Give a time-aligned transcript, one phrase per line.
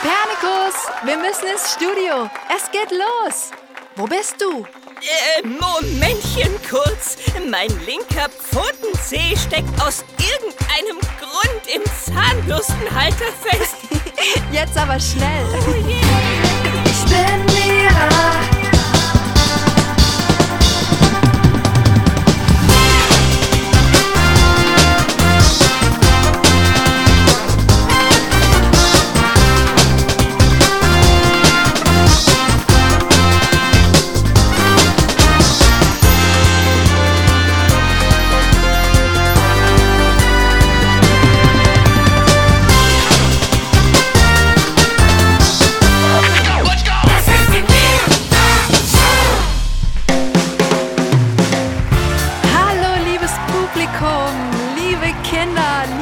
[0.00, 2.30] Kopernikus, wir müssen ins Studio.
[2.56, 3.50] Es geht los.
[3.96, 4.64] Wo bist du?
[5.02, 7.16] Äh, Momentchen kurz.
[7.50, 13.76] Mein linker Pfotenzeh steckt aus irgendeinem Grund im Zahnbürstenhalter fest.
[14.52, 15.44] Jetzt aber schnell.
[15.52, 16.86] Oh yeah.
[16.86, 18.49] Ich bin Mira.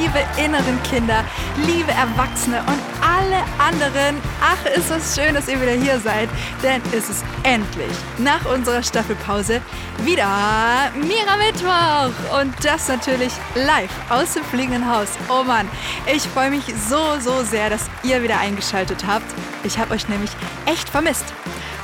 [0.09, 1.25] Liebe inneren Kinder,
[1.67, 4.17] liebe Erwachsene und alle anderen.
[4.41, 6.29] Ach, ist es schön, dass ihr wieder hier seid,
[6.63, 9.61] denn es ist endlich nach unserer Staffelpause
[10.05, 15.09] wieder Mira Mittwoch und das natürlich live aus dem fliegenden Haus.
[15.29, 15.69] Oh Mann,
[16.13, 19.27] ich freue mich so, so sehr, dass ihr wieder eingeschaltet habt.
[19.65, 20.31] Ich habe euch nämlich
[20.67, 21.27] echt vermisst.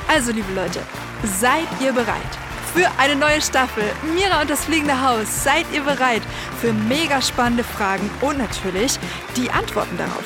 [0.07, 0.79] Also, liebe Leute,
[1.23, 2.44] seid ihr bereit?
[2.75, 3.83] Für eine neue Staffel.
[4.13, 5.43] Mira und das fliegende Haus.
[5.43, 6.21] Seid ihr bereit
[6.59, 8.99] für mega spannende Fragen und natürlich
[9.37, 10.25] die Antworten darauf?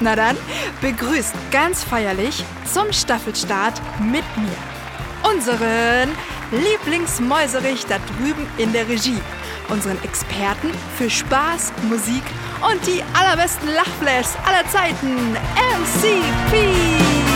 [0.00, 0.36] Na dann,
[0.80, 4.74] begrüßt ganz feierlich zum Staffelstart mit mir
[5.24, 6.10] unseren
[6.50, 9.20] Lieblingsmäuserich da drüben in der Regie.
[9.68, 12.22] Unseren Experten für Spaß, Musik
[12.70, 15.36] und die allerbesten Lachflashs aller Zeiten.
[15.78, 17.33] MCP!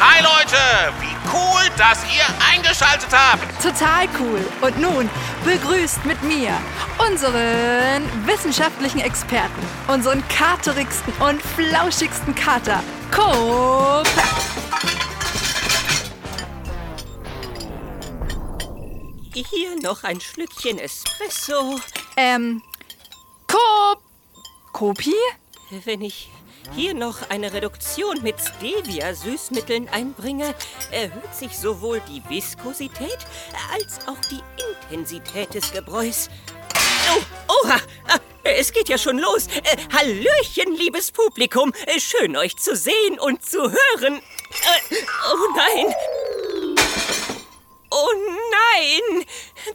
[0.00, 0.92] Hi Leute!
[1.00, 3.62] Wie cool, dass ihr eingeschaltet habt!
[3.62, 4.44] Total cool.
[4.60, 5.08] Und nun
[5.44, 6.50] begrüßt mit mir
[6.98, 14.06] unseren wissenschaftlichen Experten, unseren katerigsten und flauschigsten Kater, Coop.
[19.32, 21.78] Hier noch ein Schlückchen Espresso.
[22.16, 22.62] Ähm,
[23.46, 24.00] Coop.
[24.72, 25.14] Kopi?
[25.84, 26.30] Wenn ich
[26.74, 30.54] hier noch eine Reduktion mit Stevia-Süßmitteln einbringe,
[30.90, 33.18] erhöht sich sowohl die Viskosität
[33.72, 34.40] als auch die
[34.90, 36.28] Intensität des Gebräus.
[37.16, 37.20] Oh,
[37.64, 37.76] oha!
[38.08, 39.46] Ah, Es geht ja schon los.
[39.46, 41.72] Äh, Hallöchen, liebes Publikum.
[41.86, 44.16] Äh, Schön, euch zu sehen und zu hören.
[44.16, 44.96] Äh,
[45.32, 45.94] Oh nein!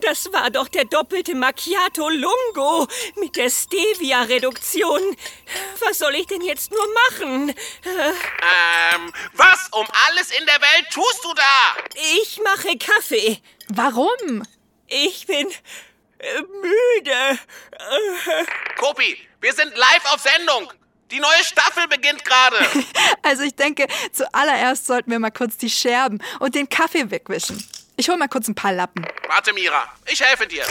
[0.01, 2.87] Das war doch der doppelte Macchiato Lungo
[3.17, 5.01] mit der Stevia-Reduktion.
[5.85, 7.49] Was soll ich denn jetzt nur machen?
[7.49, 7.53] Äh,
[8.95, 11.75] Ähm, was um alles in der Welt tust du da?
[12.21, 13.39] Ich mache Kaffee.
[13.69, 14.43] Warum?
[14.87, 15.47] Ich bin
[16.19, 17.39] äh, müde.
[18.77, 20.71] Kopi, wir sind live auf Sendung.
[21.11, 22.57] Die neue Staffel beginnt gerade.
[23.21, 27.63] Also ich denke, zuallererst sollten wir mal kurz die Scherben und den Kaffee wegwischen.
[27.99, 29.05] Ich hol mal kurz ein paar Lappen.
[29.27, 30.63] Warte, Mira, ich helfe dir.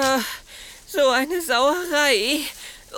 [0.00, 0.20] Ah,
[0.86, 2.40] So eine Sauerei.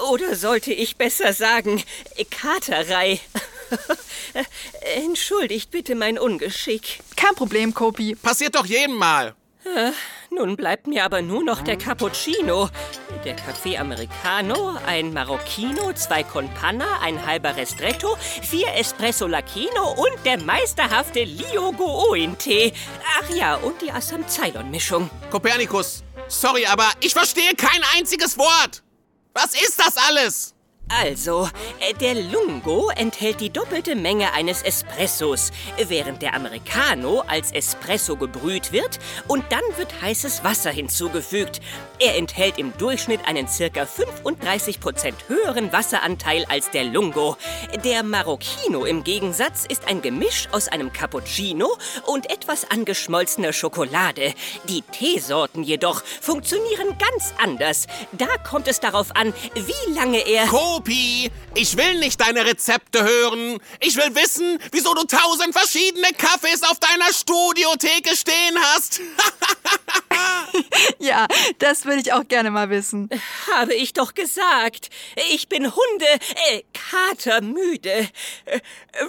[0.09, 1.83] Oder sollte ich besser sagen,
[2.31, 3.19] Katerei.
[4.95, 7.01] Entschuldigt bitte mein Ungeschick.
[7.17, 8.15] Kein Problem, Kopi.
[8.15, 9.35] Passiert doch jedem Mal.
[10.31, 12.69] Nun bleibt mir aber nur noch der Cappuccino,
[13.25, 20.25] der Café Americano, ein Marocchino, zwei Con Panna, ein halber Restretto, vier Espresso Lacchino und
[20.25, 22.72] der meisterhafte Lio Goin-Tee.
[23.19, 25.09] Ach ja, und die Assam Ceylon-Mischung.
[25.31, 28.83] Kopernikus, sorry, aber ich verstehe kein einziges Wort.
[29.33, 30.55] Was ist das alles?
[30.88, 31.49] Also,
[31.81, 35.50] äh, der Lungo enthält die doppelte Menge eines Espressos,
[35.87, 41.60] während der Americano als Espresso gebrüht wird und dann wird heißes Wasser hinzugefügt.
[41.99, 47.37] Er enthält im Durchschnitt einen circa 35% höheren Wasseranteil als der Lungo.
[47.84, 51.76] Der Marocchino im Gegensatz ist ein Gemisch aus einem Cappuccino
[52.06, 54.32] und etwas angeschmolzener Schokolade.
[54.69, 57.88] Die Teesorten jedoch funktionieren ganz anders.
[58.12, 60.50] Da kommt es darauf an, wie lange er...
[60.79, 63.59] Kopi, ich will nicht deine Rezepte hören.
[63.81, 69.01] Ich will wissen, wieso du tausend verschiedene Kaffees auf deiner Studiotheke stehen hast.
[70.99, 71.27] Ja,
[71.59, 73.09] das würde ich auch gerne mal wissen.
[73.55, 74.91] Habe ich doch gesagt.
[75.31, 76.07] Ich bin Hunde,
[76.51, 78.09] äh, katermüde,
[78.47, 78.61] äh,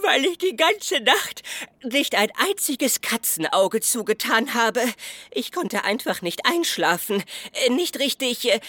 [0.04, 1.42] weil ich die ganze Nacht
[1.84, 4.84] nicht ein einziges Katzenauge zugetan habe.
[5.32, 7.24] Ich konnte einfach nicht einschlafen,
[7.54, 8.60] äh, nicht richtig, äh,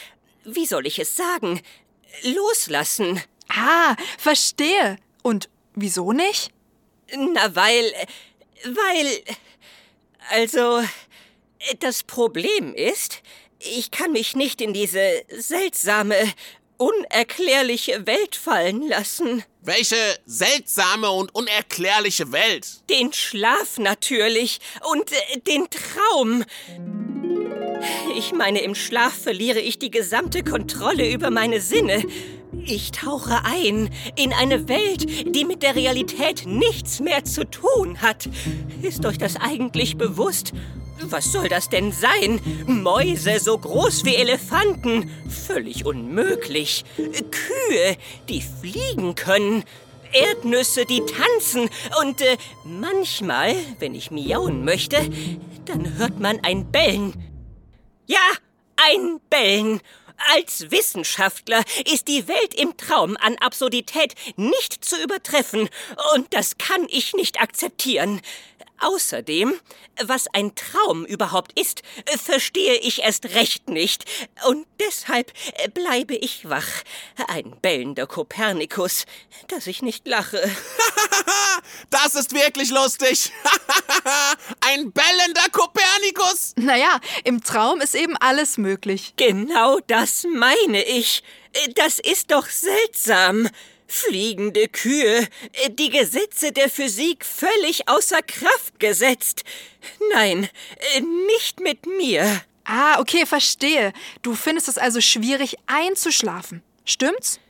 [0.44, 1.60] wie soll ich es sagen,
[2.22, 3.20] loslassen.
[3.48, 4.96] Ah, verstehe.
[5.22, 6.50] Und wieso nicht?
[7.16, 7.92] Na, weil,
[8.64, 9.22] weil,
[10.30, 10.82] also,
[11.80, 13.22] das Problem ist,
[13.58, 16.16] ich kann mich nicht in diese seltsame,
[16.78, 19.44] unerklärliche Welt fallen lassen.
[19.60, 22.88] Welche seltsame und unerklärliche Welt?
[22.88, 24.60] Den Schlaf natürlich
[24.90, 26.44] und äh, den Traum.
[28.16, 32.02] Ich meine, im Schlaf verliere ich die gesamte Kontrolle über meine Sinne.
[32.64, 38.28] Ich tauche ein in eine Welt, die mit der Realität nichts mehr zu tun hat.
[38.82, 40.52] Ist euch das eigentlich bewusst?
[41.02, 42.40] Was soll das denn sein?
[42.66, 45.10] Mäuse so groß wie Elefanten?
[45.28, 46.84] Völlig unmöglich.
[46.96, 47.96] Kühe,
[48.28, 49.64] die fliegen können.
[50.12, 51.70] Erdnüsse, die tanzen.
[52.02, 54.98] Und äh, manchmal, wenn ich miauen möchte,
[55.66, 57.29] dann hört man ein Bellen.
[58.10, 58.32] Ja,
[58.74, 59.80] ein Bellen.
[60.34, 65.68] Als Wissenschaftler ist die Welt im Traum an Absurdität nicht zu übertreffen,
[66.16, 68.20] und das kann ich nicht akzeptieren.
[68.80, 69.54] Außerdem,
[70.02, 71.82] was ein Traum überhaupt ist,
[72.16, 74.04] verstehe ich erst recht nicht.
[74.48, 75.32] Und deshalb
[75.74, 76.66] bleibe ich wach.
[77.28, 79.04] Ein bellender Kopernikus,
[79.48, 80.40] dass ich nicht lache.
[81.90, 83.32] das ist wirklich lustig.
[84.60, 86.54] ein bellender Kopernikus.
[86.56, 89.12] Naja, im Traum ist eben alles möglich.
[89.16, 91.22] Genau das meine ich.
[91.74, 93.48] Das ist doch seltsam.
[93.92, 95.26] Fliegende Kühe,
[95.72, 99.42] die Gesetze der Physik völlig außer Kraft gesetzt.
[100.14, 100.48] Nein,
[101.26, 102.40] nicht mit mir.
[102.64, 103.92] Ah, okay, verstehe.
[104.22, 106.62] Du findest es also schwierig einzuschlafen.
[106.84, 107.40] Stimmt's?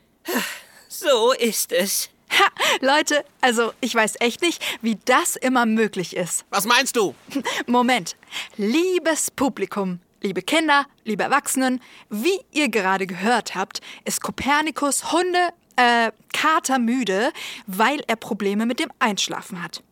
[0.89, 2.09] So ist es.
[2.31, 2.47] Ha,
[2.79, 6.45] Leute, also ich weiß echt nicht, wie das immer möglich ist.
[6.49, 7.13] Was meinst du?
[7.67, 8.15] Moment.
[8.57, 16.11] Liebes Publikum, liebe Kinder, liebe Erwachsenen, wie ihr gerade gehört habt, ist Kopernikus Hunde äh,
[16.33, 17.31] katermüde,
[17.67, 19.83] weil er Probleme mit dem Einschlafen hat.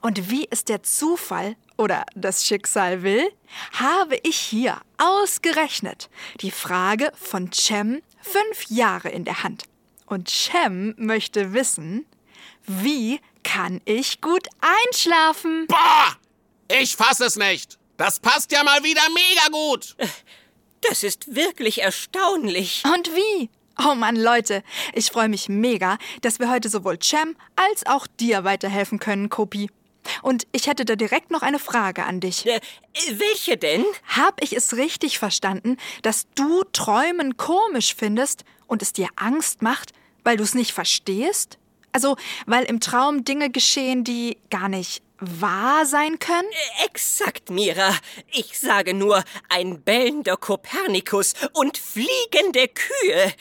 [0.00, 3.30] Und wie es der Zufall oder das Schicksal will,
[3.72, 9.64] habe ich hier ausgerechnet die Frage von Cem fünf Jahre in der Hand.
[10.06, 12.06] Und Cem möchte wissen,
[12.66, 15.66] wie kann ich gut einschlafen?
[15.68, 16.16] Boah!
[16.68, 17.78] Ich fass es nicht.
[17.96, 19.96] Das passt ja mal wieder mega gut.
[20.82, 22.82] Das ist wirklich erstaunlich.
[22.84, 23.50] Und wie?
[23.82, 24.62] Oh Mann, Leute,
[24.92, 29.70] ich freue mich mega, dass wir heute sowohl Cem als auch dir weiterhelfen können, Kopi.
[30.22, 32.46] Und ich hätte da direkt noch eine Frage an dich.
[32.46, 32.60] Äh,
[33.12, 33.84] welche denn?
[34.06, 39.92] Hab ich es richtig verstanden, dass du Träumen komisch findest und es dir Angst macht,
[40.24, 41.58] weil du es nicht verstehst?
[41.92, 42.16] Also,
[42.46, 46.48] weil im Traum Dinge geschehen, die gar nicht wahr sein können?
[46.50, 47.94] Äh, exakt, Mira.
[48.32, 53.32] Ich sage nur ein bellender Kopernikus und fliegende Kühe.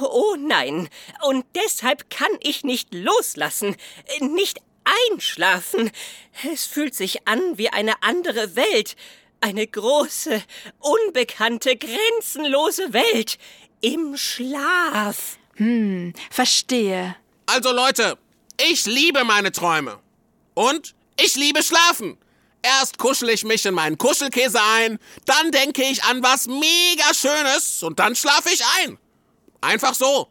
[0.00, 0.88] Oh nein,
[1.22, 3.76] und deshalb kann ich nicht loslassen,
[4.20, 4.60] nicht
[5.10, 5.90] einschlafen.
[6.52, 8.96] Es fühlt sich an wie eine andere Welt,
[9.40, 10.42] eine große,
[10.78, 13.38] unbekannte, grenzenlose Welt
[13.80, 15.38] im Schlaf.
[15.56, 17.16] Hm, verstehe.
[17.46, 18.18] Also Leute,
[18.60, 19.98] ich liebe meine Träume.
[20.54, 22.18] Und ich liebe Schlafen.
[22.62, 27.82] Erst kuschel ich mich in meinen Kuschelkäse ein, dann denke ich an was mega Schönes
[27.82, 28.98] und dann schlafe ich ein.
[29.60, 30.28] Einfach so.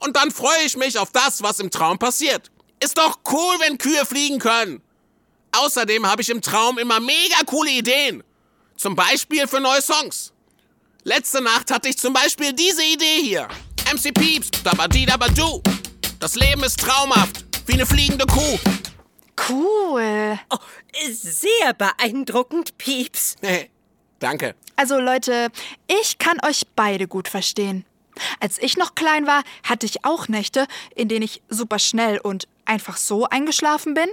[0.00, 2.50] Und dann freue ich mich auf das, was im Traum passiert.
[2.80, 4.82] Ist doch cool, wenn Kühe fliegen können.
[5.52, 8.22] Außerdem habe ich im Traum immer mega coole Ideen.
[8.76, 10.32] Zum Beispiel für neue Songs.
[11.04, 13.48] Letzte Nacht hatte ich zum Beispiel diese Idee hier.
[13.92, 15.62] MC Peeps, dabadi dabadu.
[16.18, 18.58] Das Leben ist traumhaft, wie eine fliegende Kuh.
[19.48, 20.38] Cool.
[20.50, 20.58] Oh,
[21.10, 23.36] sehr beeindruckend, Pieps.
[24.18, 24.54] Danke.
[24.76, 25.48] Also Leute,
[25.86, 27.84] ich kann euch beide gut verstehen.
[28.40, 32.48] Als ich noch klein war, hatte ich auch Nächte, in denen ich super schnell und
[32.64, 34.08] einfach so eingeschlafen bin.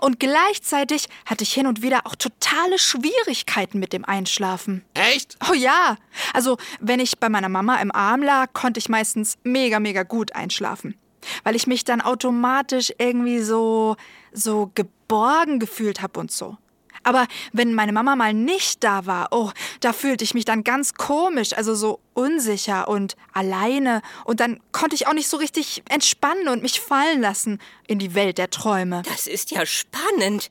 [0.00, 4.84] Und gleichzeitig hatte ich hin und wieder auch totale Schwierigkeiten mit dem Einschlafen.
[4.94, 5.36] Echt?
[5.50, 5.96] Oh ja.
[6.34, 10.34] Also, wenn ich bei meiner Mama im Arm lag, konnte ich meistens mega, mega gut
[10.34, 10.96] einschlafen.
[11.44, 13.96] Weil ich mich dann automatisch irgendwie so,
[14.32, 16.58] so geborgen gefühlt habe und so.
[17.02, 20.94] Aber wenn meine Mama mal nicht da war, oh, da fühlte ich mich dann ganz
[20.94, 24.02] komisch, also so unsicher und alleine.
[24.24, 28.14] Und dann konnte ich auch nicht so richtig entspannen und mich fallen lassen in die
[28.14, 29.02] Welt der Träume.
[29.08, 30.50] Das ist ja spannend.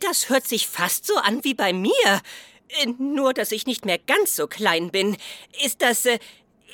[0.00, 2.20] Das hört sich fast so an wie bei mir.
[2.98, 5.16] Nur, dass ich nicht mehr ganz so klein bin.
[5.64, 6.04] Ist das.
[6.04, 6.18] Äh,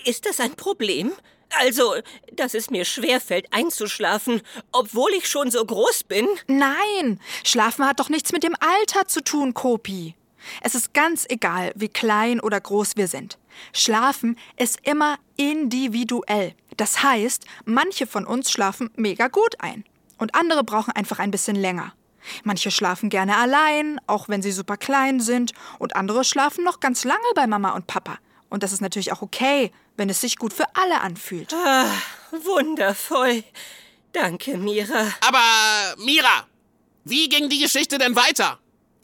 [0.04, 1.12] ist das ein Problem?
[1.58, 1.94] Also,
[2.32, 4.42] dass es mir schwerfällt einzuschlafen,
[4.72, 6.26] obwohl ich schon so groß bin?
[6.46, 10.14] Nein, Schlafen hat doch nichts mit dem Alter zu tun, Kopi.
[10.60, 13.38] Es ist ganz egal, wie klein oder groß wir sind.
[13.72, 16.54] Schlafen ist immer individuell.
[16.76, 19.84] Das heißt, manche von uns schlafen mega gut ein
[20.18, 21.94] und andere brauchen einfach ein bisschen länger.
[22.42, 27.04] Manche schlafen gerne allein, auch wenn sie super klein sind, und andere schlafen noch ganz
[27.04, 28.18] lange bei Mama und Papa.
[28.54, 31.52] Und das ist natürlich auch okay, wenn es sich gut für alle anfühlt.
[31.52, 31.90] Ah,
[32.30, 33.42] wundervoll.
[34.12, 35.12] Danke, Mira.
[35.26, 35.40] Aber,
[35.98, 36.46] Mira,
[37.02, 38.60] wie ging die Geschichte denn weiter?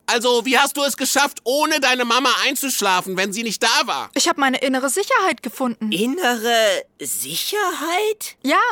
[0.06, 4.10] Also, wie hast du es geschafft, ohne deine Mama einzuschlafen, wenn sie nicht da war?
[4.14, 5.90] Ich habe meine innere Sicherheit gefunden.
[5.90, 8.36] Innere Sicherheit?
[8.44, 8.62] Ja,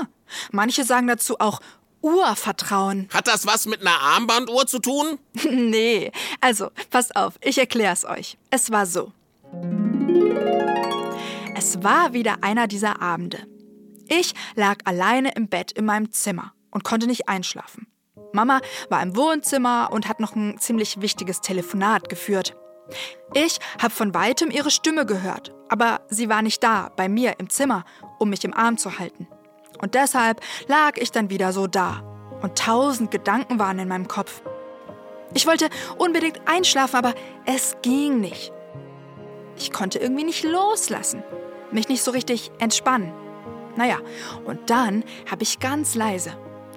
[0.53, 1.59] manche sagen dazu auch
[2.03, 3.09] Urvertrauen.
[3.13, 5.19] Hat das was mit einer Armbanduhr zu tun?
[5.51, 8.39] nee, also, passt auf, ich erklär's euch.
[8.51, 9.13] Es war so.
[11.59, 13.39] Es war wieder einer dieser Abende.
[14.07, 17.89] Ich lag alleine im Bett in meinem Zimmer und konnte nicht einschlafen.
[18.33, 18.61] Mama
[18.91, 22.57] war im Wohnzimmer und hat noch ein ziemlich wichtiges Telefonat geführt.
[23.35, 27.51] Ich habe von weitem ihre Stimme gehört, aber sie war nicht da, bei mir im
[27.51, 27.85] Zimmer,
[28.21, 29.27] um mich im Arm zu halten.
[29.83, 32.05] Und deshalb lag ich dann wieder so da.
[32.41, 34.43] Und tausend Gedanken waren in meinem Kopf.
[35.35, 37.15] Ich wollte unbedingt einschlafen, aber
[37.47, 38.53] es ging nicht.
[39.57, 41.25] Ich konnte irgendwie nicht loslassen,
[41.73, 43.13] mich nicht so richtig entspannen.
[43.77, 43.99] Naja,
[44.45, 46.33] und dann habe ich ganz leise,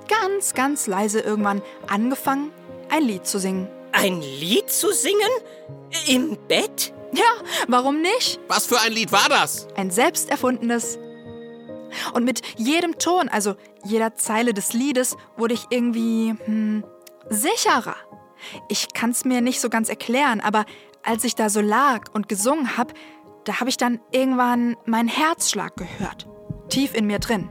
[0.07, 2.51] ganz, ganz leise irgendwann angefangen,
[2.89, 3.67] ein Lied zu singen.
[3.91, 5.29] Ein Lied zu singen?
[6.07, 6.93] Im Bett?
[7.13, 8.39] Ja, warum nicht?
[8.47, 9.67] Was für ein Lied war das?
[9.75, 10.97] Ein selbst erfundenes.
[12.13, 16.83] Und mit jedem Ton, also jeder Zeile des Liedes, wurde ich irgendwie hm,
[17.29, 17.95] sicherer.
[18.69, 20.65] Ich kann es mir nicht so ganz erklären, aber
[21.03, 22.93] als ich da so lag und gesungen habe,
[23.45, 26.27] da habe ich dann irgendwann meinen Herzschlag gehört,
[26.69, 27.49] tief in mir drin.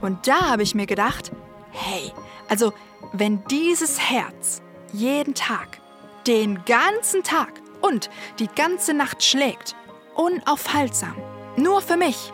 [0.00, 1.32] Und da habe ich mir gedacht,
[1.70, 2.12] hey,
[2.48, 2.72] also
[3.12, 5.80] wenn dieses Herz jeden Tag,
[6.26, 9.76] den ganzen Tag und die ganze Nacht schlägt,
[10.14, 11.14] unaufhaltsam,
[11.56, 12.32] nur für mich,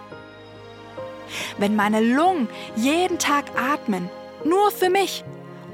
[1.59, 4.11] wenn meine Lungen jeden Tag atmen,
[4.45, 5.25] nur für mich,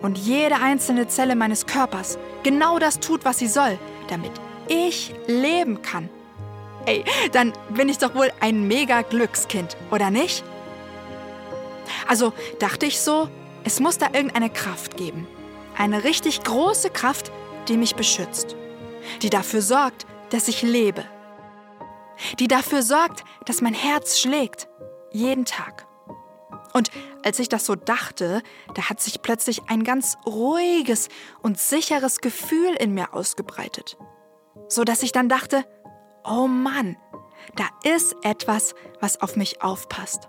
[0.02, 4.32] und jede einzelne Zelle meines Körpers genau das tut, was sie soll, damit
[4.70, 6.08] ich leben kann.
[6.86, 10.42] Ey, dann bin ich doch wohl ein mega Glückskind, oder nicht?
[12.08, 13.28] Also dachte ich so,
[13.64, 15.26] es muss da irgendeine Kraft geben.
[15.76, 17.30] Eine richtig große Kraft,
[17.68, 18.56] die mich beschützt.
[19.22, 21.04] Die dafür sorgt, dass ich lebe.
[22.38, 24.68] Die dafür sorgt, dass mein Herz schlägt.
[25.12, 25.86] Jeden Tag.
[26.72, 26.90] Und
[27.24, 28.42] als ich das so dachte,
[28.74, 31.08] da hat sich plötzlich ein ganz ruhiges
[31.42, 33.96] und sicheres Gefühl in mir ausgebreitet.
[34.70, 35.64] So dass ich dann dachte,
[36.24, 36.96] oh Mann,
[37.56, 40.28] da ist etwas, was auf mich aufpasst.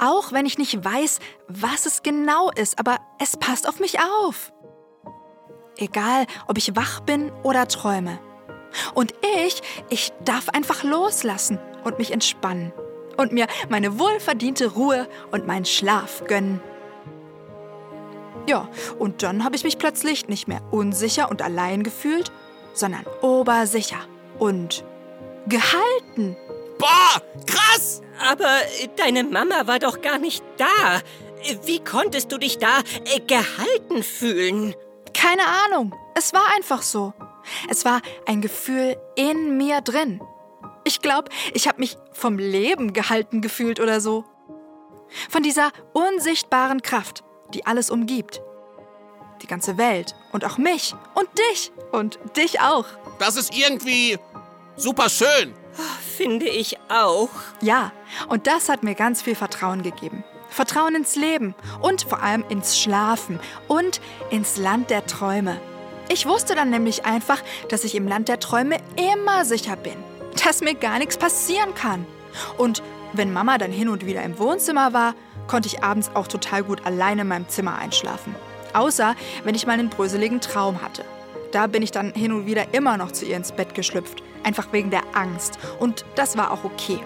[0.00, 4.52] Auch wenn ich nicht weiß, was es genau ist, aber es passt auf mich auf.
[5.76, 8.18] Egal, ob ich wach bin oder träume.
[8.94, 9.60] Und ich,
[9.90, 12.72] ich darf einfach loslassen und mich entspannen
[13.18, 16.60] und mir meine wohlverdiente Ruhe und meinen Schlaf gönnen.
[18.48, 22.32] Ja, und dann habe ich mich plötzlich nicht mehr unsicher und allein gefühlt,
[22.72, 24.00] sondern obersicher
[24.38, 24.84] und
[25.46, 26.36] gehalten.
[26.78, 28.00] Boah, krass!
[28.30, 28.60] Aber
[28.96, 31.00] deine Mama war doch gar nicht da.
[31.64, 34.74] Wie konntest du dich da äh, gehalten fühlen?
[35.14, 35.94] Keine Ahnung.
[36.14, 37.14] Es war einfach so.
[37.68, 40.20] Es war ein Gefühl in mir drin.
[40.84, 44.24] Ich glaube, ich habe mich vom Leben gehalten gefühlt oder so.
[45.28, 47.24] Von dieser unsichtbaren Kraft,
[47.54, 48.42] die alles umgibt.
[49.42, 52.86] Die ganze Welt und auch mich und dich und dich auch.
[53.18, 54.18] Das ist irgendwie
[54.76, 55.54] super schön.
[56.16, 57.30] Finde ich auch.
[57.60, 57.92] Ja,
[58.28, 60.24] und das hat mir ganz viel Vertrauen gegeben.
[60.48, 65.60] Vertrauen ins Leben und vor allem ins Schlafen und ins Land der Träume.
[66.08, 69.96] Ich wusste dann nämlich einfach, dass ich im Land der Träume immer sicher bin
[70.44, 72.06] dass mir gar nichts passieren kann.
[72.58, 72.82] Und
[73.12, 75.14] wenn Mama dann hin und wieder im Wohnzimmer war,
[75.46, 78.34] konnte ich abends auch total gut alleine in meinem Zimmer einschlafen.
[78.74, 81.04] Außer wenn ich mal einen bröseligen Traum hatte.
[81.52, 84.72] Da bin ich dann hin und wieder immer noch zu ihr ins Bett geschlüpft, einfach
[84.72, 85.58] wegen der Angst.
[85.78, 87.00] Und das war auch okay.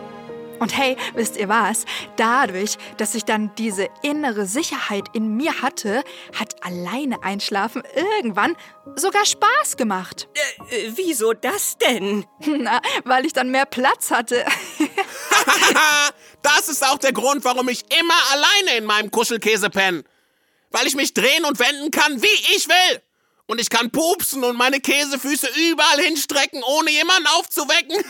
[0.60, 1.84] Und hey, wisst ihr was?
[2.16, 6.02] Dadurch, dass ich dann diese innere Sicherheit in mir hatte,
[6.38, 8.56] hat alleine einschlafen irgendwann
[8.96, 10.28] sogar Spaß gemacht.
[10.70, 12.24] Äh, äh, wieso das denn?
[12.46, 14.44] Na, weil ich dann mehr Platz hatte.
[16.42, 20.04] das ist auch der Grund, warum ich immer alleine in meinem Kuschelkäse penne.
[20.74, 23.00] Weil ich mich drehen und wenden kann, wie ich will.
[23.46, 27.94] Und ich kann pupsen und meine Käsefüße überall hinstrecken, ohne jemanden aufzuwecken.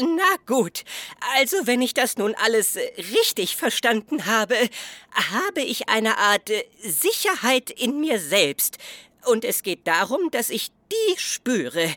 [0.00, 0.84] Na gut,
[1.34, 4.68] also wenn ich das nun alles richtig verstanden habe,
[5.32, 6.50] habe ich eine Art
[6.82, 8.76] Sicherheit in mir selbst.
[9.24, 11.90] Und es geht darum, dass ich die spüre.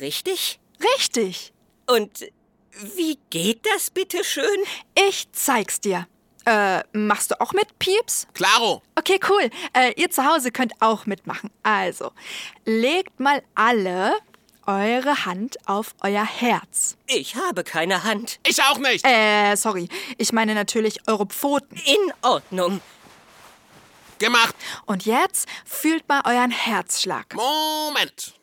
[0.00, 0.60] Richtig?
[0.96, 1.52] Richtig.
[1.86, 2.24] Und
[2.80, 4.46] Wie geht das bitte schön?
[5.08, 6.06] Ich zeig's dir.
[6.44, 8.26] Äh, machst du auch mit, Pieps?
[8.34, 8.82] Klaro.
[8.96, 9.50] Okay, cool.
[9.74, 11.50] Äh, ihr zu Hause könnt auch mitmachen.
[11.62, 12.12] Also,
[12.64, 14.14] legt mal alle
[14.66, 16.96] eure Hand auf euer Herz.
[17.06, 18.40] Ich habe keine Hand.
[18.46, 19.06] Ich auch nicht.
[19.06, 19.88] Äh, sorry.
[20.18, 21.76] Ich meine natürlich eure Pfoten.
[21.76, 22.80] In Ordnung.
[24.18, 24.54] Gemacht.
[24.86, 27.34] Und jetzt fühlt mal euren Herzschlag.
[27.34, 28.34] Moment.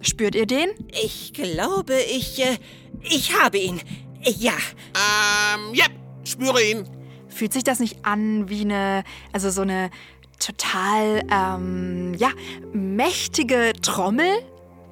[0.00, 0.70] Spürt ihr den?
[1.02, 2.40] Ich glaube, ich.
[2.40, 2.58] Äh,
[3.02, 3.80] ich habe ihn.
[4.22, 4.52] Ja.
[4.52, 5.86] Ähm, ja,
[6.24, 6.88] spüre ihn.
[7.28, 9.90] Fühlt sich das nicht an wie eine, also so eine
[10.38, 12.30] total, ähm, ja,
[12.72, 14.42] mächtige Trommel?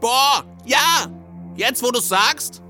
[0.00, 1.08] Boah, ja.
[1.56, 2.62] Jetzt, wo du sagst.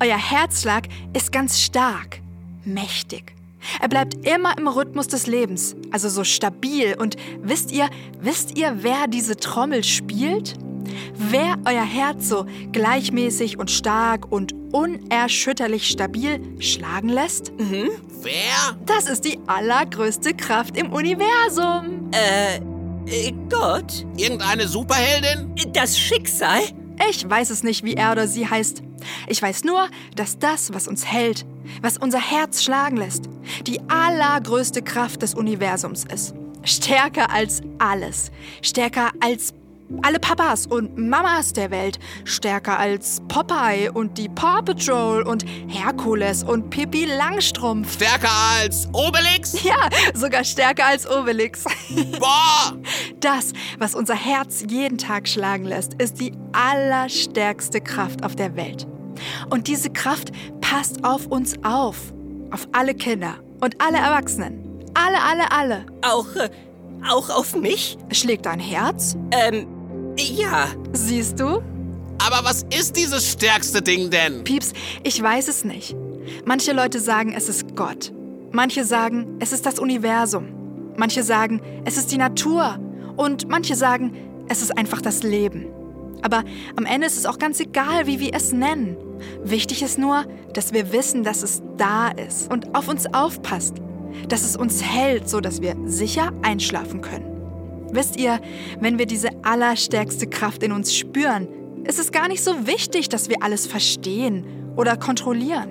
[0.00, 2.20] Euer Herzschlag ist ganz stark,
[2.64, 3.34] mächtig.
[3.80, 6.94] Er bleibt immer im Rhythmus des Lebens, also so stabil.
[6.98, 7.88] Und wisst ihr,
[8.20, 10.54] wisst ihr, wer diese Trommel spielt?
[11.14, 17.52] Wer euer Herz so gleichmäßig und stark und unerschütterlich stabil schlagen lässt?
[17.58, 18.76] Wer?
[18.84, 22.10] Das ist die allergrößte Kraft im Universum.
[22.12, 22.60] Äh,
[23.48, 24.04] Gott?
[24.16, 25.54] Irgendeine Superheldin?
[25.72, 26.60] Das Schicksal?
[27.08, 28.82] Ich weiß es nicht, wie er oder sie heißt.
[29.28, 31.46] Ich weiß nur, dass das, was uns hält,
[31.82, 33.24] was unser Herz schlagen lässt,
[33.66, 36.34] die allergrößte Kraft des Universums ist.
[36.64, 38.32] Stärker als alles.
[38.62, 39.54] Stärker als
[40.02, 41.98] alle Papas und Mamas der Welt.
[42.24, 47.94] Stärker als Popeye und die Paw Patrol und Herkules und Pippi Langstrumpf.
[47.94, 49.56] Stärker als Obelix?
[49.66, 51.64] Ja, sogar stärker als Obelix.
[52.18, 52.76] Boah!
[53.20, 58.86] Das, was unser Herz jeden Tag schlagen lässt, ist die allerstärkste Kraft auf der Welt.
[59.50, 61.96] Und diese Kraft passt auf uns auf.
[62.52, 64.84] Auf alle Kinder und alle Erwachsenen.
[64.94, 65.86] Alle, alle, alle.
[66.02, 66.48] Auch, äh,
[67.10, 67.98] auch auf mich?
[68.12, 69.16] Schlägt dein Herz?
[69.32, 69.66] Ähm,
[70.18, 70.68] ja.
[70.92, 71.62] Siehst du?
[72.18, 74.44] Aber was ist dieses stärkste Ding denn?
[74.44, 75.94] Pieps, ich weiß es nicht.
[76.44, 78.12] Manche Leute sagen, es ist Gott.
[78.52, 80.48] Manche sagen, es ist das Universum.
[80.96, 82.78] Manche sagen, es ist die Natur.
[83.16, 84.16] Und manche sagen,
[84.48, 85.66] es ist einfach das Leben.
[86.22, 86.42] Aber
[86.76, 88.96] am Ende ist es auch ganz egal, wie wir es nennen.
[89.42, 90.24] Wichtig ist nur,
[90.54, 93.76] dass wir wissen, dass es da ist und auf uns aufpasst.
[94.28, 97.35] Dass es uns hält, so dass wir sicher einschlafen können.
[97.90, 98.40] Wisst ihr,
[98.80, 101.48] wenn wir diese allerstärkste Kraft in uns spüren,
[101.84, 104.44] ist es gar nicht so wichtig, dass wir alles verstehen
[104.76, 105.70] oder kontrollieren.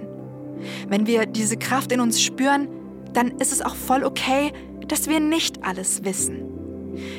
[0.88, 2.67] Wenn wir diese Kraft in uns spüren,
[3.13, 4.51] dann ist es auch voll okay,
[4.88, 6.56] dass wir nicht alles wissen.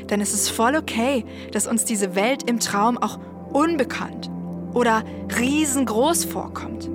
[0.07, 3.19] Dann ist es voll okay, dass uns diese Welt im Traum auch
[3.53, 4.31] unbekannt
[4.73, 5.05] oder
[5.39, 6.91] riesengroß vorkommt.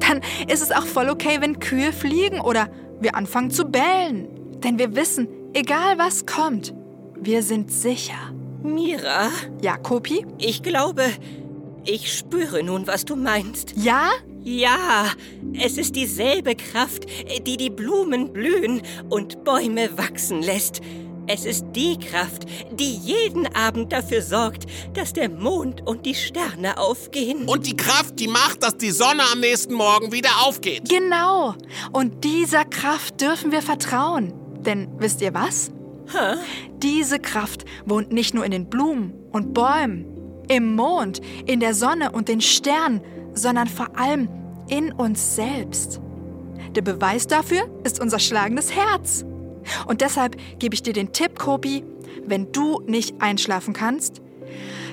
[0.00, 2.68] Dann ist es auch voll okay, wenn Kühe fliegen oder
[3.00, 4.28] wir anfangen zu bellen.
[4.62, 6.74] Denn wir wissen, egal was kommt,
[7.20, 8.32] wir sind sicher.
[8.62, 9.30] Mira,
[9.62, 10.26] Ja, Kopi?
[10.38, 11.04] ich glaube,
[11.84, 13.74] ich spüre nun, was du meinst.
[13.76, 14.10] Ja?
[14.42, 15.06] Ja,
[15.60, 17.04] es ist dieselbe Kraft,
[17.46, 20.80] die die Blumen blühen und Bäume wachsen lässt.
[21.26, 26.78] Es ist die Kraft, die jeden Abend dafür sorgt, dass der Mond und die Sterne
[26.78, 27.44] aufgehen.
[27.46, 30.88] Und die Kraft, die macht, dass die Sonne am nächsten Morgen wieder aufgeht.
[30.88, 31.54] Genau.
[31.92, 34.32] Und dieser Kraft dürfen wir vertrauen.
[34.60, 35.70] Denn wisst ihr was?
[36.82, 40.06] Diese Kraft wohnt nicht nur in den Blumen und Bäumen,
[40.48, 43.00] im Mond, in der Sonne und den Sternen,
[43.34, 44.28] sondern vor allem
[44.68, 46.00] in uns selbst.
[46.74, 49.24] Der Beweis dafür ist unser schlagendes Herz.
[49.86, 51.84] Und deshalb gebe ich dir den Tipp, Kobi,
[52.26, 54.22] wenn du nicht einschlafen kannst,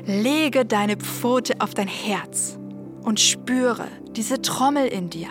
[0.06, 2.58] lege deine Pfote auf dein Herz
[3.04, 5.30] und spüre diese Trommel in dir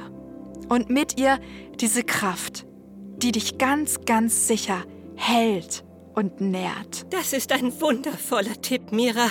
[0.69, 1.39] und mit ihr
[1.81, 2.67] diese Kraft,
[3.17, 4.85] die dich ganz, ganz sicher
[5.17, 7.13] hält und nährt.
[7.13, 9.31] Das ist ein wundervoller Tipp, Mira.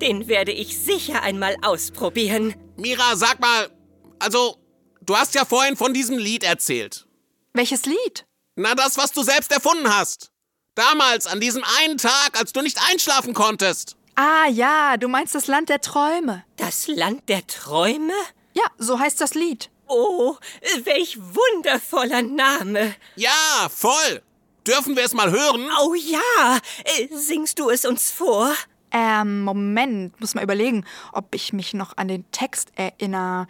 [0.00, 2.54] Den werde ich sicher einmal ausprobieren.
[2.76, 3.70] Mira, sag mal,
[4.18, 4.56] also,
[5.02, 7.06] du hast ja vorhin von diesem Lied erzählt.
[7.52, 8.26] Welches Lied?
[8.56, 10.30] Na, das, was du selbst erfunden hast.
[10.74, 13.96] Damals, an diesem einen Tag, als du nicht einschlafen konntest.
[14.16, 16.44] Ah ja, du meinst das Land der Träume.
[16.56, 18.12] Das Land der Träume?
[18.52, 19.70] Ja, so heißt das Lied.
[19.86, 20.36] Oh,
[20.84, 22.94] welch wundervoller Name.
[23.16, 24.22] Ja, voll.
[24.66, 25.68] Dürfen wir es mal hören?
[25.82, 28.52] Oh ja, äh, singst du es uns vor?
[28.90, 33.46] Ähm, Moment, muss mal überlegen, ob ich mich noch an den Text erinnere.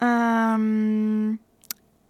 [0.00, 1.38] Ähm.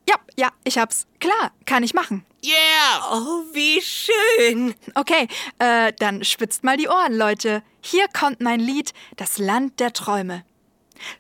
[0.09, 1.07] Ja, ja, ich hab's.
[1.21, 2.25] Klar, kann ich machen.
[2.43, 3.13] Yeah!
[3.13, 4.75] Oh, wie schön.
[4.95, 5.29] Okay,
[5.59, 7.63] äh, dann spitzt mal die Ohren, Leute.
[7.83, 10.45] Hier kommt mein Lied, Das Land der Träume.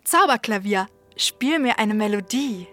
[0.04, 2.66] Zauberklavier, spiel mir eine Melodie.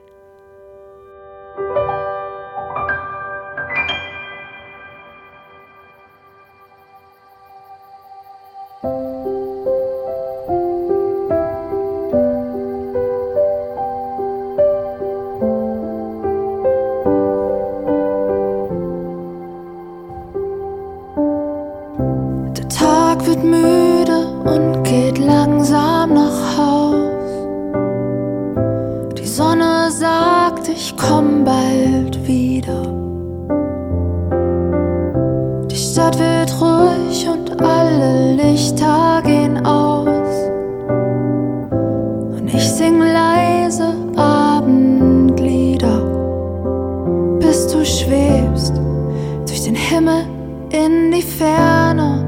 [51.36, 52.24] In die Ferne.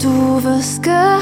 [0.00, 1.19] Du wirst gehalten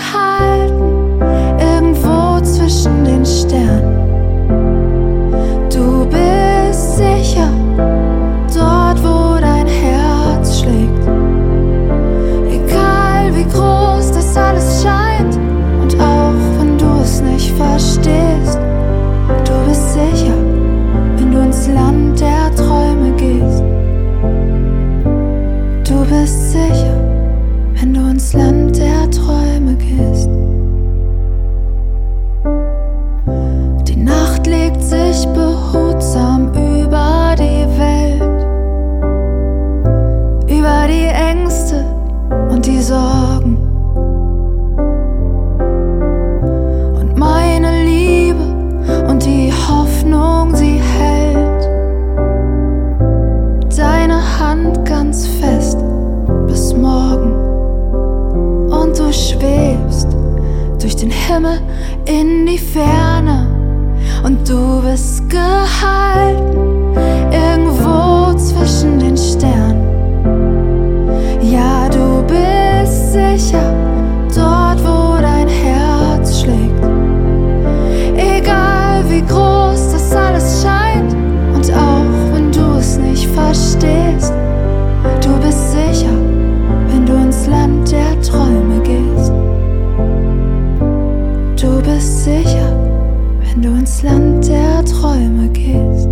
[93.51, 96.09] wenn du ins Land der Träume gehst.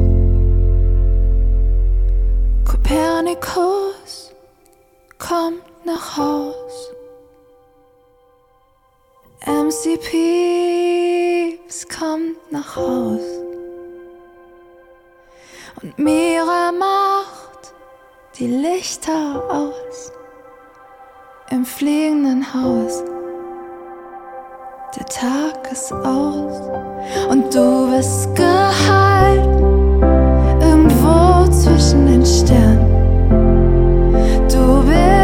[2.64, 4.32] Kopernikus
[5.18, 6.90] kommt nach Haus.
[9.46, 13.20] MC Peeps kommt nach Haus.
[15.82, 17.74] Und Mira macht
[18.38, 20.12] die Lichter aus
[21.50, 23.04] im fliegenden Haus.
[24.96, 26.70] Der Tag ist aus
[27.28, 30.00] und du bist gehalten
[30.58, 32.88] irgendwo zwischen den Sternen.
[34.48, 35.15] Du bist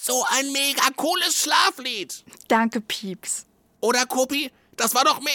[0.00, 2.24] ist so ein mega cooles Schlaflied.
[2.48, 3.44] Danke, Pieps.
[3.80, 4.50] Oder, Kopi?
[4.76, 5.30] Das war doch me...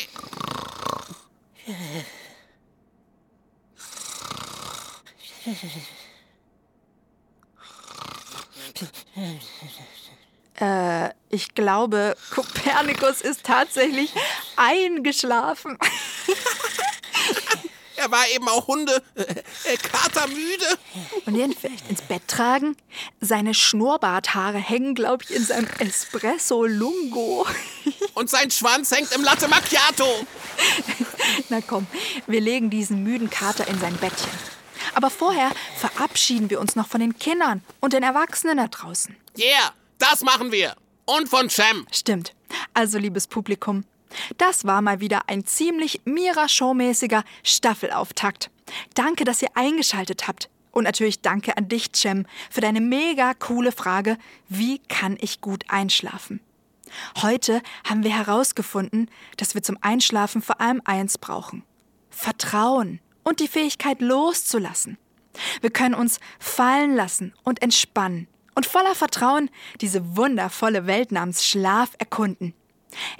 [10.58, 14.12] Äh, ich glaube, Kopernikus ist tatsächlich
[14.56, 15.78] eingeschlafen.
[18.06, 19.02] Er war eben auch Hunde...
[19.16, 20.78] Äh, äh, katermüde.
[21.26, 22.78] Und ihn vielleicht ins Bett tragen?
[23.20, 27.48] Seine Schnurrbarthaare hängen, glaube ich, in seinem Espresso Lungo.
[28.14, 30.06] Und sein Schwanz hängt im Latte Macchiato.
[31.50, 31.88] Na komm,
[32.28, 34.30] wir legen diesen müden Kater in sein Bettchen.
[34.94, 39.16] Aber vorher verabschieden wir uns noch von den Kindern und den Erwachsenen da draußen.
[39.36, 40.76] Yeah, das machen wir.
[41.06, 41.88] Und von Cem.
[41.92, 42.36] Stimmt.
[42.76, 43.84] Also, liebes Publikum,
[44.38, 48.50] das war mal wieder ein ziemlich Mira-Show-mäßiger Staffelauftakt.
[48.94, 50.50] Danke, dass ihr eingeschaltet habt.
[50.72, 54.18] Und natürlich danke an dich, Cem, für deine mega coole Frage,
[54.50, 56.42] wie kann ich gut einschlafen?
[57.22, 61.64] Heute haben wir herausgefunden, dass wir zum Einschlafen vor allem eins brauchen.
[62.10, 64.98] Vertrauen und die Fähigkeit loszulassen.
[65.62, 69.50] Wir können uns fallen lassen und entspannen und voller Vertrauen
[69.82, 72.54] diese wundervolle Welt namens Schlaf erkunden.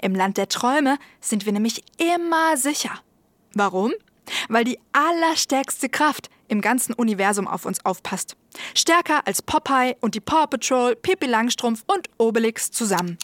[0.00, 3.00] Im Land der Träume sind wir nämlich immer sicher.
[3.54, 3.92] Warum?
[4.48, 8.36] Weil die allerstärkste Kraft im ganzen Universum auf uns aufpasst.
[8.74, 13.18] Stärker als Popeye und die Paw Patrol, Pippi Langstrumpf und Obelix zusammen.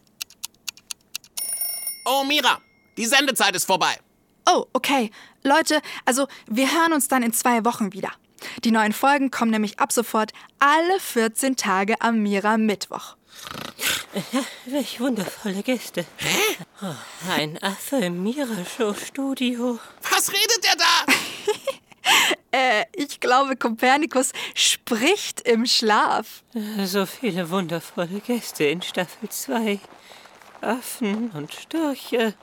[2.05, 2.59] Oh, Mira,
[2.97, 3.97] die Sendezeit ist vorbei.
[4.49, 5.11] Oh, okay.
[5.45, 8.11] Leute, also wir hören uns dann in zwei Wochen wieder.
[8.65, 13.17] Die neuen Folgen kommen nämlich ab sofort alle 14 Tage am Mira Mittwoch.
[14.67, 16.05] Welch wundervolle Gäste.
[16.19, 16.57] Hä?
[16.83, 19.79] Oh, ein Affe im Mira-Show-Studio.
[20.11, 21.13] Was redet der da?
[22.59, 26.43] äh, ich glaube, Kopernikus spricht im Schlaf.
[26.85, 29.81] So viele wundervolle Gäste in Staffel 2.
[30.61, 32.35] Affen und Störche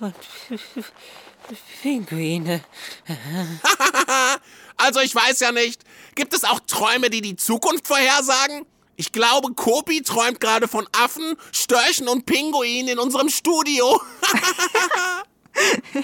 [0.00, 0.14] und
[1.82, 2.62] Pinguine.
[4.76, 5.82] also ich weiß ja nicht.
[6.14, 8.64] Gibt es auch Träume, die die Zukunft vorhersagen?
[8.96, 14.00] Ich glaube, Kopi träumt gerade von Affen, Störchen und Pinguinen in unserem Studio.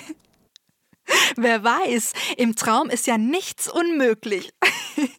[1.36, 4.50] Wer weiß, im Traum ist ja nichts unmöglich.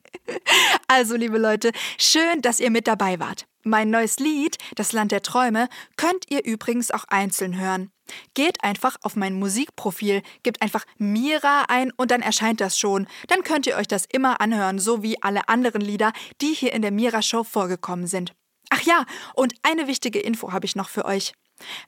[0.88, 3.46] also, liebe Leute, schön, dass ihr mit dabei wart.
[3.64, 7.92] Mein neues Lied, Das Land der Träume, könnt ihr übrigens auch einzeln hören.
[8.34, 13.08] Geht einfach auf mein Musikprofil, gebt einfach Mira ein und dann erscheint das schon.
[13.28, 16.82] Dann könnt ihr euch das immer anhören, so wie alle anderen Lieder, die hier in
[16.82, 18.34] der Mira Show vorgekommen sind.
[18.70, 21.34] Ach ja, und eine wichtige Info habe ich noch für euch.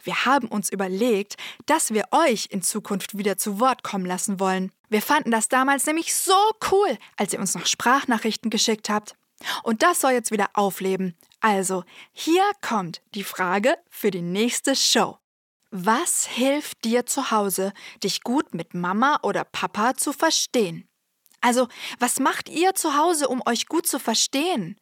[0.04, 4.72] Wir haben uns überlegt, dass wir euch in Zukunft wieder zu Wort kommen lassen wollen.
[4.90, 6.36] Wir fanden das damals nämlich so
[6.72, 9.16] cool, als ihr uns noch Sprachnachrichten geschickt habt.
[9.64, 11.16] Und das soll jetzt wieder aufleben.
[11.40, 15.18] Also, hier kommt die Frage für die nächste Show.
[15.76, 20.88] Was hilft dir zu Hause, dich gut mit Mama oder Papa zu verstehen?
[21.42, 24.80] Also, was macht ihr zu Hause, um euch gut zu verstehen?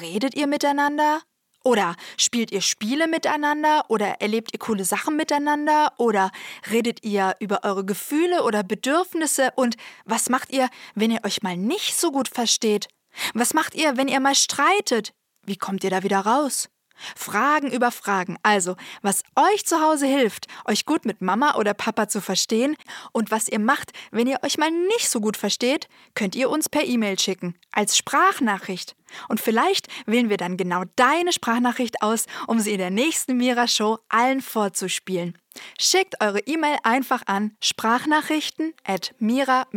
[0.00, 1.22] Redet ihr miteinander?
[1.62, 3.84] Oder spielt ihr Spiele miteinander?
[3.88, 5.92] Oder erlebt ihr coole Sachen miteinander?
[5.98, 6.32] Oder
[6.72, 9.52] redet ihr über eure Gefühle oder Bedürfnisse?
[9.54, 9.76] Und
[10.06, 12.88] was macht ihr, wenn ihr euch mal nicht so gut versteht?
[13.32, 15.12] Was macht ihr, wenn ihr mal streitet?
[15.46, 16.68] Wie kommt ihr da wieder raus?
[17.16, 18.36] Fragen über Fragen.
[18.42, 22.76] Also, was euch zu Hause hilft, euch gut mit Mama oder Papa zu verstehen
[23.12, 26.68] und was ihr macht, wenn ihr euch mal nicht so gut versteht, könnt ihr uns
[26.68, 28.96] per E-Mail schicken, als Sprachnachricht.
[29.28, 33.98] Und vielleicht wählen wir dann genau deine Sprachnachricht aus, um sie in der nächsten Mira-Show
[34.08, 35.36] allen vorzuspielen.
[35.78, 39.74] Schickt eure E-Mail einfach an sprachnachrichten at mira-welt.de.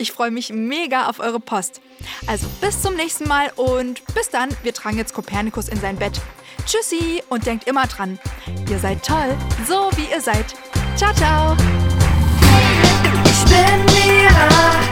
[0.00, 1.82] Ich freue mich mega auf eure Post.
[2.26, 6.18] Also bis zum nächsten Mal und bis dann, wir tragen jetzt Kopernikus in sein Bett.
[6.64, 8.18] Tschüssi und denkt immer dran,
[8.70, 9.36] ihr seid toll,
[9.68, 10.46] so wie ihr seid.
[10.96, 11.54] Ciao, ciao.
[13.26, 14.89] Ich bin Mira.